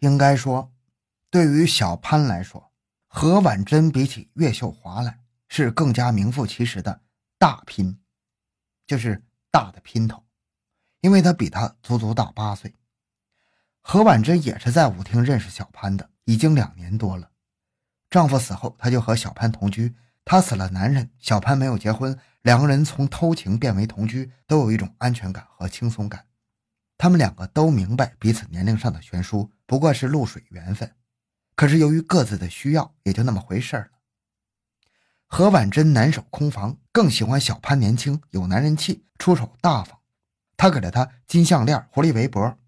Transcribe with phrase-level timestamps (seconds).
[0.00, 0.72] 应该说，
[1.30, 2.72] 对于小潘来说，
[3.06, 7.02] 何婉珍比起岳秀华来是更加名副其实的
[7.38, 7.98] 大拼，
[8.86, 10.24] 就是大的姘头，
[11.00, 12.74] 因为她比他足足大八岁。
[13.82, 17.30] 何婉珍也是在舞厅认识小潘的，已经两年多了。
[18.08, 19.94] 丈夫死后，她就和小潘同居。
[20.24, 26.26] 她死了，男人小潘没有结婚，两个人从偷情变为同居，都有一种安全感和轻松感。
[26.98, 30.96] 他们两个都明白彼此年龄上的悬殊，不过是露水缘分。
[31.54, 33.86] 可是由于各自的需要，也就那么回事了。
[35.28, 40.00] 何婉珍难守空房，更喜欢小潘年轻有男人气，出手大方。
[40.56, 42.58] 他给了他金项链、狐狸围脖。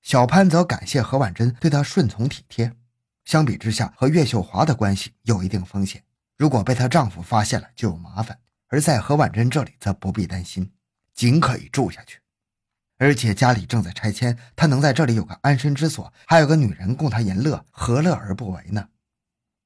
[0.00, 2.72] 小潘则感谢何婉珍对他顺从体贴。
[3.24, 6.04] 相比之下，和岳秀华的关系有一定风险，
[6.36, 8.36] 如果被她丈夫发现了就有麻烦；
[8.68, 10.72] 而在何婉珍这里则不必担心，
[11.14, 12.21] 仅可以住下去。
[13.02, 18.90] 而且家里正在拆迁，他能在这里有个安身之所，还有个女人供他淫乐，何乐而不为呢？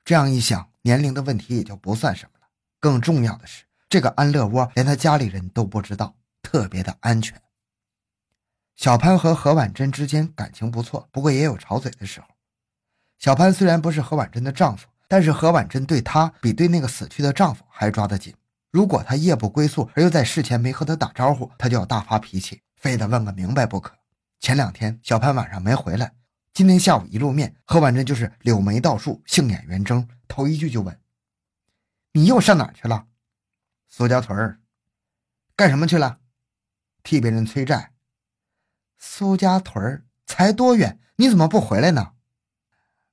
[0.06, 2.46] 这样一想，年龄的问题也就不算什么了。
[2.80, 7.38] 更重要的是，这个安乐窝连他家里人都不知道，特别的安全。
[8.74, 12.26] 小潘和何婉珍之间感情不错，不过也有吵嘴的时候。
[13.18, 18.34] 小潘虽然不是何婉珍的丈夫，但是何婉珍对他比对那个死去的丈夫还抓得紧。
[18.70, 23.98] 如果他夜不归宿，而又在事前没和他打招呼，他就要大发脾气，非得问个明白不可。
[24.38, 26.14] 前两天小潘晚上没回来，
[26.52, 31.00] 今天下午一露面，何婉珍就是柳眉倒竖，杏眼圆睁，头一句就问
[32.12, 33.08] ：“你又上哪去了
[33.88, 34.60] ？”“苏家屯儿。
[35.56, 36.20] ”“干什么去了
[37.02, 37.92] ？”“替别人催债。”
[38.98, 41.00] 苏家屯儿才多远？
[41.16, 42.12] 你怎么不回来呢？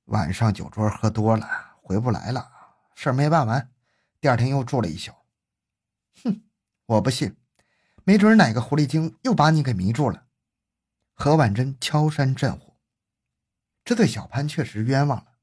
[0.06, 1.48] 晚上酒桌喝多了，
[1.82, 2.52] 回不来了，
[2.96, 3.72] 事儿没办完，
[4.20, 5.14] 第二天又住了一宿。
[6.24, 6.44] 哼，
[6.86, 7.38] 我不信，
[8.04, 10.26] 没准哪个狐狸精又把你给迷住了。
[11.14, 12.76] 何婉珍敲山震虎，
[13.86, 15.34] 这对小潘确实冤枉了。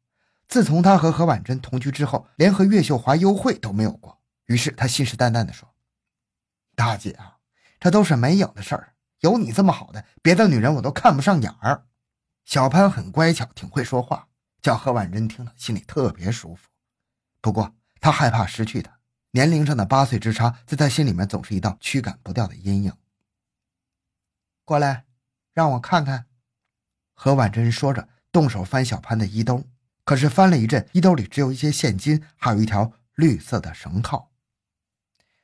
[0.49, 4.21] 自从他和何婉珍同居之后，连和岳秀华幽会都没有过。
[4.47, 5.73] 于是他信誓旦旦地说
[6.75, 7.39] ：“大姐啊，
[7.79, 11.87] 这都是没有的事儿。”有你这么好的，别的女人我都看不上眼儿。
[12.47, 14.29] 小潘很乖巧，挺会说话，
[14.61, 16.69] 叫何婉珍听了心里特别舒服。
[17.41, 18.99] 不过他害怕失去她，
[19.33, 22.93] 年龄上的八岁之差，在他心里面总是一道驱赶不掉的阴影。
[24.65, 25.05] 过来，
[25.53, 26.27] 让我看看。
[27.15, 29.65] 何婉珍说着，动手翻小潘的衣兜，
[30.05, 34.31] 可是翻了一阵，衣兜里只有一些现金，还有一条绿色的绳套。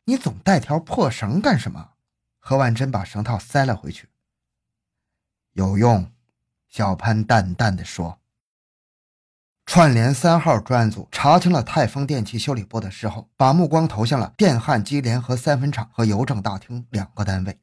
[0.05, 1.93] 你总带条破绳干什么？
[2.39, 4.09] 何婉珍把绳套塞了回去。
[5.53, 6.13] 有用，
[6.69, 8.21] 小潘淡淡的说。
[9.66, 17.59] 串联三号专案组查清了泰丰电器修理部的时候，把目光投向了电焊机联合三分厂和邮政大厅两个单位。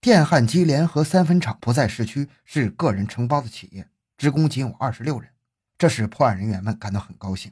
[0.00, 5.30] 电焊机联合三分厂不在市区，是个人承包的企业，职工仅有二十六人，
[5.78, 7.50] 这使破案人员们感到很高兴。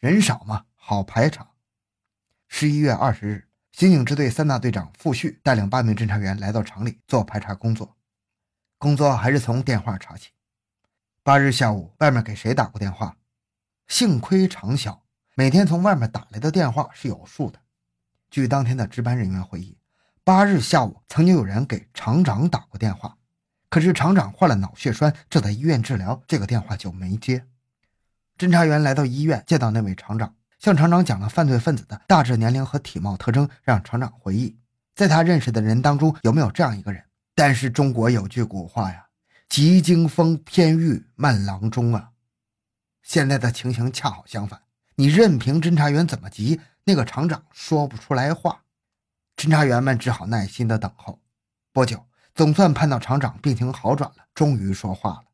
[0.00, 1.46] 人少嘛，好排查。
[2.48, 3.44] 十一月二十日。
[3.72, 7.94] 刑警支队三大队长傅旭带领八名侦查员来到厂里做排查工作。
[8.78, 10.30] 工作还是从电话查起。
[11.26, 13.16] 八日下午，外面给谁打过电话？
[13.88, 15.02] 幸亏厂小，
[15.34, 17.58] 每天从外面打来的电话是有数的。
[18.30, 19.76] 据当天的值班人员回忆，
[20.22, 23.16] 八日下午曾经有人给厂长打过电话，
[23.68, 27.44] 可是厂长患了脑血栓，正在医院治疗，这个电话就没接。
[28.38, 30.32] 侦查员来到医院，见到那位厂长。
[30.60, 34.56] 向厂长讲了犯罪分子的大致年龄和体貌特征，让厂长回忆，
[34.94, 37.02] 在他认识的人当中有没有这样一个人。
[37.34, 39.05] 但是中国有句古话呀
[39.48, 42.10] ，“急惊风偏遇慢郎中”啊。
[43.02, 44.62] 现在的情形恰好相反，
[44.96, 48.62] 你任凭侦查员怎么急，那个厂长说不出来话，
[49.36, 51.20] 侦查员们只好耐心的等候。
[51.72, 55.24] 不久，总算盼到厂长病情好转了，终于说话了。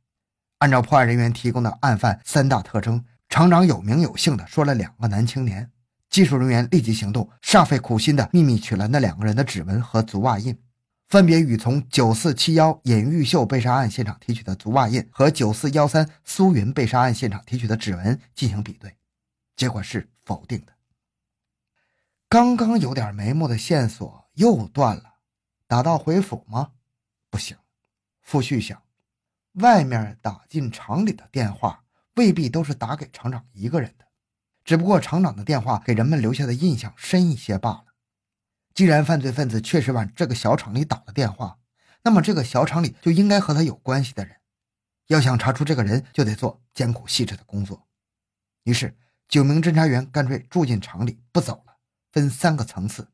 [0.58, 3.04] 按照破案人员提供的案犯三大特征。
[3.28, 5.70] 厂长有名有姓的说了两个男青年，
[6.10, 10.58] 技术人员立即行动，煞费苦心的秘密取了那两个人的指纹和足袜印，
[11.12, 18.96] 分别与从九四七幺尹玉秀被杀案现场提取的足袜印和九四幺三苏云被杀案现场提取的指纹进行比对，
[19.54, 20.72] 结果是否定的。
[22.30, 25.16] 刚刚有点眉目的线索又断了，
[25.66, 26.70] 打道回府吗？
[27.28, 27.58] 不行。
[28.22, 28.82] 傅旭想，
[29.56, 31.84] 外面打进厂里的电话。
[32.14, 34.06] 未必都是打给厂长一个人的，
[34.64, 37.84] 只不过厂长的电话给人们留下的印象深一些罢了。
[38.74, 41.58] 既然犯罪分子确实往这个小厂里打了电话，
[42.02, 44.36] 那么这个小厂里就应该和他有关系的人。
[45.08, 47.86] 要想查出这个人，就得做艰苦细致的工作。
[48.64, 48.96] 于是，
[49.28, 51.76] 九名侦查员干脆住进厂里不走了，
[52.12, 53.08] 分三个层次：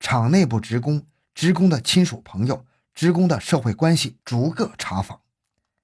[0.00, 5.20] 厂内部职工、职工的亲属朋友、职工的社会关系，逐个查访。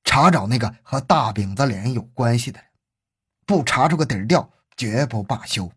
[0.03, 2.69] 查找那个和大饼子脸有关系的人，
[3.47, 5.73] 不查出个底儿掉，绝不罢休。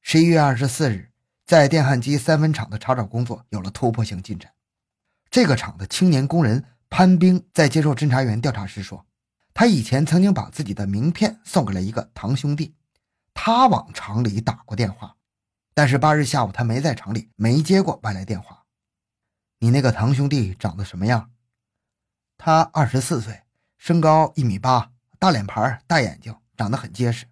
[0.00, 1.09] 十一月二十四日，
[1.50, 4.54] 在电焊机三分厂的查找工作有了突破性进展。
[5.32, 9.04] 这个厂的青年工人潘兵在接受侦查员调查时说，
[9.52, 12.76] 他以前曾经把自己的名片送给了一个堂兄弟，
[13.34, 15.16] 他往厂里打过电话，
[15.74, 18.66] 但是八日下午他没在厂里，没接过外来电话。
[19.58, 21.32] 你那个堂兄弟长得什么样？
[22.38, 23.42] 他二十四岁，
[23.76, 27.26] 身高一米八，大脸盘，大眼睛，长得很结实。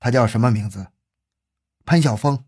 [0.00, 0.86] 他叫什么名字？
[1.84, 2.42] 潘晓峰。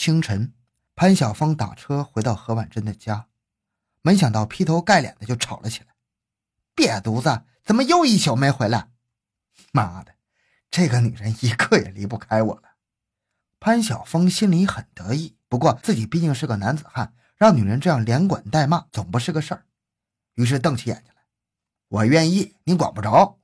[0.00, 0.54] 清晨，
[0.96, 3.26] 潘晓峰打车回到何婉珍的家，
[4.00, 5.88] 没想到劈头盖脸的就吵了起来
[6.74, 8.88] ：“瘪犊子，怎么又一宿没回来？
[9.72, 10.14] 妈的，
[10.70, 12.76] 这个女人一刻也离不开我了。”
[13.60, 17.12] 潘晓峰心里很得意，不过自己毕竟是个男子汉。
[17.36, 19.66] 让女人这样连管带骂总不是个事儿，
[20.32, 21.22] 于是瞪起眼睛来
[21.88, 23.38] ：“我愿意，你管不着。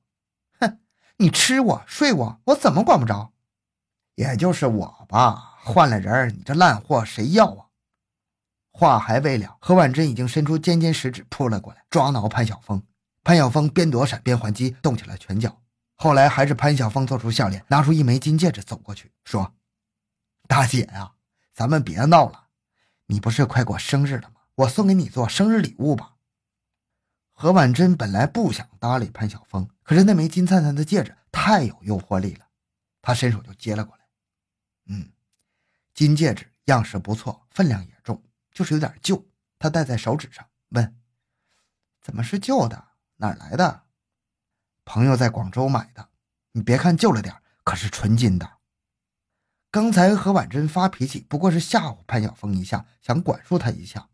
[0.58, 0.80] 哼，
[1.18, 3.34] 你吃我睡我，我怎么管不着？
[4.14, 7.66] 也就是我吧，换了人，你这烂货谁要啊？”
[8.70, 12.80] 话还未了，何婉珍已经伸出尖尖食指扑了过来，抓挠潘晓峰。
[13.24, 15.60] 潘晓峰边躲闪边还击，动起了拳脚。
[15.96, 19.54] 后来还是潘晓峰做出笑脸，拿出一枚金戒指走过去，说
[20.46, 21.14] ：“大姐呀，
[21.52, 22.46] 咱们别闹了。”
[23.08, 24.42] 你不是快过生日了吗？
[24.54, 26.14] 我送给你做生日礼物吧。
[27.32, 32.46] 何婉珍本来不想搭理潘晓峰，可是那枚金灿灿的戒指太有诱惑力了，
[33.02, 34.04] 她伸手就接了过来。
[34.88, 35.10] 嗯，
[35.96, 38.22] 金戒指样式不错，分量也重，
[38.52, 39.26] 就是有点旧。
[39.58, 40.94] 他戴在手指上，问
[42.02, 42.88] ：“怎么是旧的？
[43.16, 43.84] 哪来的？”
[44.84, 46.10] 朋友在广州买的。
[46.52, 47.34] 你别看旧了点，
[47.64, 48.58] 可是纯金的。
[49.70, 54.10] 刚才何婉珍发脾气，不过是吓唬潘晓峰一下，想管束他一下。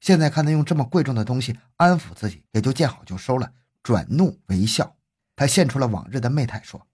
[0.00, 3.52] 现在看他用这么贵重的东西安抚自己，也就见好就收了，
[3.82, 4.96] 转怒为笑。
[5.36, 6.88] 他现出了往日的媚态，说：“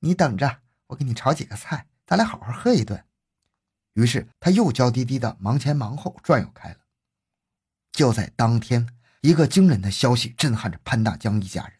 [0.00, 3.02] 你等着，我给你炒几个菜，咱俩好好喝一顿。”
[3.94, 6.76] 于是他又娇滴滴的忙前忙后转悠开了。
[7.92, 8.88] 就在当天，
[9.20, 11.72] 一个惊人的消息震撼着潘大江一家人。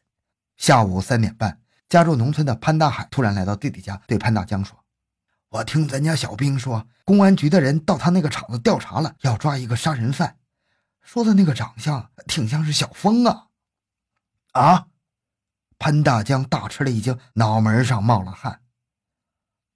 [0.56, 4.85] 下午三点半，家住农村的潘大海突然来到弟弟家，对潘大江说。
[5.49, 10.38] 我听咱家小兵说，公安局的人到他那个厂子调查了，要抓一个杀人犯，
[11.03, 13.49] 说的那个长相挺像是小峰啊！
[14.53, 14.87] 啊！
[15.79, 18.62] 潘大江大吃了一惊，脑门上冒了汗。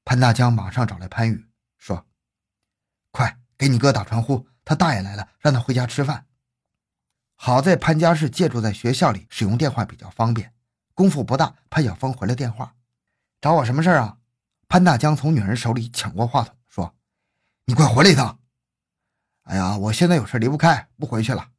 [0.05, 1.47] 潘大江马上找来潘宇，
[1.79, 2.06] 说
[3.56, 6.26] ：“给你哥打传呼，他大爷来了，让他回家吃饭。”
[7.38, 10.55] 好在潘家是借住在学校里，使用电话比较方便。
[10.94, 12.75] 功夫不大，潘晓峰回了电话
[13.41, 14.19] ：“找我什么事儿啊？”
[14.69, 16.94] 潘大江从女人手里抢过话筒，说
[17.67, 18.41] ：“你快回来一趟
[19.44, 21.50] ！”“哎呀，我现在有事离不开，不回去了。”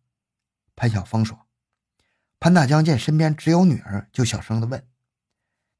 [0.75, 1.47] 潘晓峰说。
[2.39, 4.87] 潘大江见身边只有女儿，就小声的问：“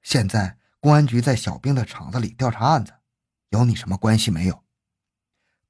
[0.01, 2.93] 现在公安局在小兵的厂子里调查案子，
[3.49, 4.63] 有你什么关系没有？”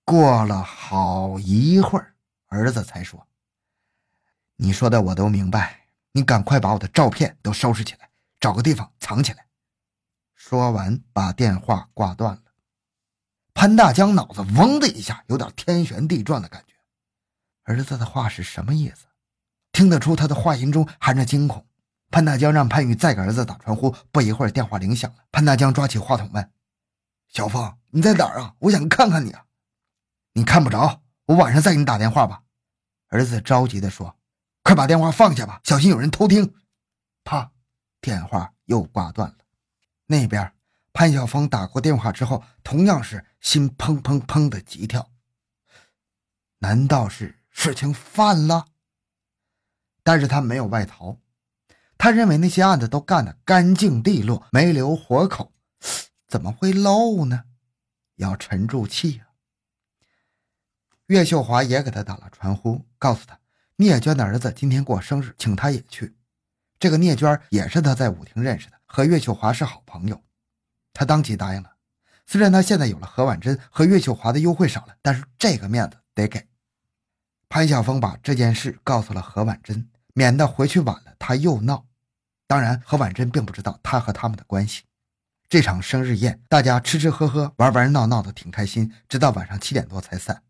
[0.07, 2.15] 过了好一会儿，
[2.45, 3.27] 儿子才说
[4.55, 8.09] ：“你说的我都明白，你赶快把我的照片都收拾起来，
[8.39, 9.47] 找个地方藏起来。”
[10.33, 12.41] 说完，把电话挂断了。
[13.53, 16.73] 潘大江脑子嗡的一下，有点天旋地转的感觉。
[17.63, 19.07] 儿子的话是什么意思？
[19.73, 21.67] 听得出他的话音中含着惊恐。
[22.11, 23.93] 潘大江让潘宇再给儿子打传呼。
[24.13, 25.17] 不一会儿，电话铃响了。
[25.33, 26.49] 潘大江抓起话筒问
[27.27, 28.55] ：“小峰，你在哪儿啊？
[28.59, 29.43] 我想看看你啊。
[30.37, 32.43] ”“你看不着，我晚上再给你打电话吧。”
[33.09, 34.15] 儿子着急地说。
[34.61, 36.53] “快把电话放下吧，小心有人偷听。”
[37.25, 37.51] 啪，
[37.99, 39.37] 电话又挂断了。
[40.05, 40.53] 那边，
[40.93, 45.09] 潘晓峰打过电话之后，同样是心砰砰砰的急跳。
[46.59, 48.67] 难道是事情犯了？
[50.03, 51.17] 但是他没有外逃，
[51.97, 55.51] 他认为那些案子都干得干净利落，没留活口，
[56.27, 57.45] 怎么会漏呢？
[58.17, 59.26] 要沉住气啊！
[61.07, 63.39] 岳秀华也给他打了传呼，告诉他
[63.77, 66.15] 聂娟的儿子今天过生日，请他也去。
[66.79, 68.77] 这个聂娟也是他在舞厅认识的。
[68.85, 70.21] 和岳秀华是好朋友，
[70.93, 71.71] 他当即答应了。
[72.25, 76.45] 虽然他现在有了何婉珍和岳秀华的优惠少了，但是这个面子得给。
[77.47, 81.85] 潘晓峰把这件事告诉了何婉珍，免得回去晚了他又闹。
[82.47, 84.83] 当然，何婉珍并不知道他和他们的关系。
[85.47, 90.43] 这场生日宴，大家吃吃喝喝，玩玩闹闹的挺开心，直到晚上七点多才散。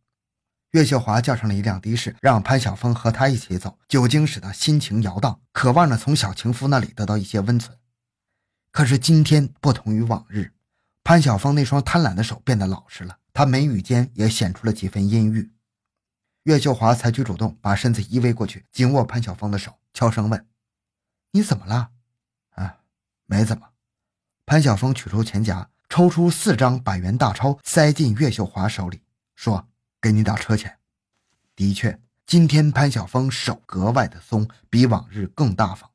[0.71, 3.79] 岳秀华叫上了一辆的士，让潘晓峰和他一起走。
[3.87, 7.77] 酒精使他心情摇荡，渴望着从小情夫那里得到一些温存。
[8.71, 10.51] 可是今天不同于往日，
[11.03, 15.51] 潘晓峰那双贪婪的手变得老实了，他眉宇间也显出了几分阴郁。
[16.43, 20.45] 岳秀华采取主动，把身子依偎过去，紧握潘晓峰的手，悄声问
[21.31, 21.91] ：“你怎么了
[22.55, 22.79] ？”“啊，
[23.25, 23.69] 没怎么。”
[24.45, 29.01] 潘晓峰取出钱夹，抽出四张百元大钞，塞进岳秀华手里，
[29.35, 29.67] 说
[30.01, 30.77] ：“给你打车钱。”
[31.55, 35.89] 的确，今天潘晓峰手格外的松，比往日更大方。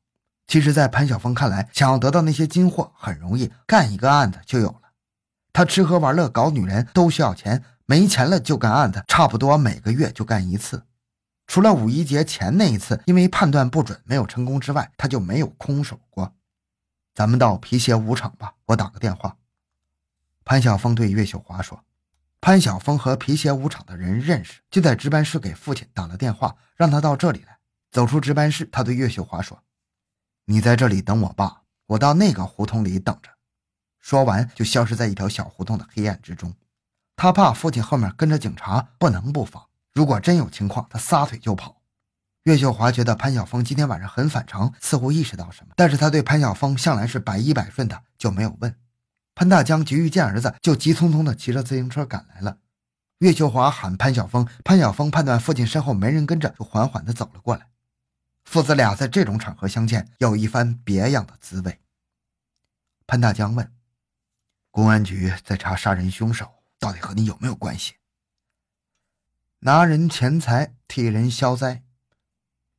[0.45, 4.81] 其实，在潘晓峰看来，想要得到那些金货很容易，干一个案子就有了。
[5.53, 10.85] 他吃喝玩乐、搞女人都需要钱，没钱了就干案子，差不多每个月就干一次。
[11.47, 16.33] 除了五一节前那一次，因为判断不准没有成功之外，他就没有空手过。
[17.13, 19.37] 咱们到皮鞋舞场吧，我打个电话。
[20.43, 21.83] 潘晓峰对岳秀华说
[22.43, 27.57] ：“潘晓峰和皮鞋舞场的人认识，就在值班室给父亲打了电话，让他到这里来。”
[27.89, 29.63] 走出值班室，他对岳秀华说
[30.43, 33.29] ：“你在这里等我爸，我到那个胡同里等着。”
[34.01, 36.53] 说完，就消失在一条小胡同的黑暗之中。
[37.15, 39.63] 他怕父亲后面跟着警察，不能不防。
[39.93, 41.81] 如果真有情况，他撒腿就跑。
[42.43, 48.75] 岳秀华觉得潘晓峰今天晚上很反常，似乎意识到什么，但是他对潘晓峰向来是百依百顺的，就没有问。
[49.35, 52.59] 潘大江急于见儿子，就急匆匆地骑着自行车赶来了。
[53.19, 57.67] 岳秀华喊潘晓峰，潘晓峰判断父亲身后没人跟着，就缓缓地走了过来。
[58.43, 61.79] 父子俩在这种场合相见，有一番别样的滋味。
[63.07, 63.71] 潘大江问
[64.69, 67.93] ：“公安局在查杀人凶手，到底和你有没有关系？
[69.59, 71.83] 拿人钱财，替人消灾。”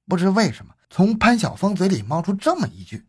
[0.06, 3.06] 不知为什么，从潘晓峰嘴里冒出这么一句。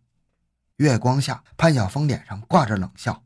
[0.77, 3.23] 月光下，潘晓峰脸上挂着冷笑：“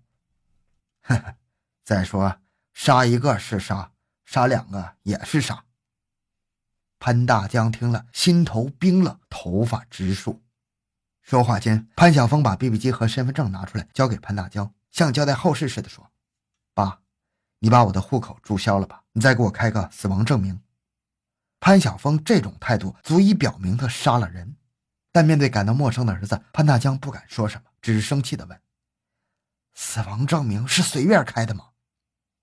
[1.10, 1.36] 呵呵，
[1.84, 2.40] 再说
[2.74, 3.92] 杀一个是杀，
[4.26, 5.66] 杀两个也是杀。”
[7.00, 10.42] 潘大江听了，心头冰冷，头发直竖。
[11.22, 16.12] 说话间，潘晓峰把 BB 机和身份证拿出来，交给潘大江，像交代后事似的说
[16.74, 17.02] ：“爸，
[17.60, 19.04] 你把我的户口注销了吧？
[19.14, 20.62] 你再给我开个死亡证明。”
[21.60, 24.56] 潘晓峰这种态度足以表明他杀了人，
[25.12, 28.62] 但面对感到陌生的儿子，潘大江不敢说什么，只是生气地问
[29.82, 31.68] ：“死亡证明是随便开的吗？”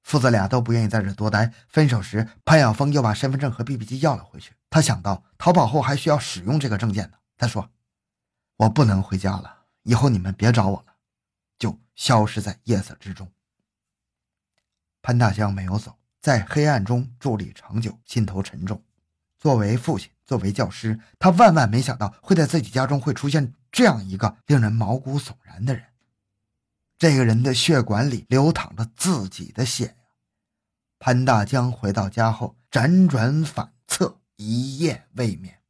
[0.03, 1.53] 父子俩都不愿意在这多待。
[1.69, 4.55] 分手时，潘晓峰又把身份证和 BB 机要了回去。
[4.71, 7.69] 他想到逃跑后还需要使用这个证件呢，他说
[8.57, 10.95] ：“我不能回家了，以后你们别找我了。”
[11.59, 13.31] 就消失在夜色之中。
[15.03, 18.83] 潘大江没有走，在黑暗中伫立长久，心头沉重。
[19.39, 25.85] 作为父亲，作为教师，他万万没想到会在自己家中会出现这样一个令人毛骨悚然的人。
[26.99, 29.95] 这个人的血管里流淌着自己的血呀！
[30.99, 35.61] 潘大江回到家后辗转反侧，一夜未眠。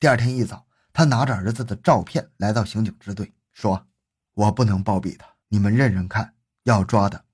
[0.00, 3.86] 第二天一早，他拿着儿子的照片来到刑警支队，说
[4.32, 7.26] ：“我不能包庇他，你们认认看，要抓的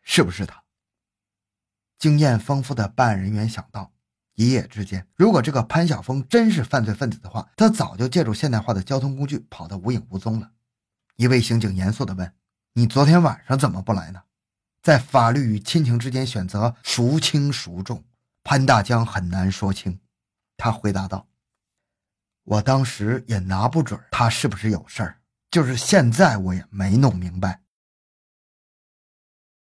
[0.00, 0.64] 是不是他？”
[2.00, 3.92] 经验丰富的办案人员想到。
[4.34, 10.50] 一夜之间，如果这个潘晓峰真是犯罪分子的话，他早就借助现代化的交通工具跑得无影无踪了。
[11.16, 12.32] 一位刑警严肃地问
[12.74, 14.22] ：“你昨天晚上怎么不来呢？”
[14.82, 18.04] 在法律与亲情之间选择孰轻孰重，
[18.42, 20.00] 潘大江很难说清。
[20.56, 21.28] 他回答道
[22.44, 27.60] ：“我当时也拿不准他是不是有事儿，就是现在我也没弄明白。”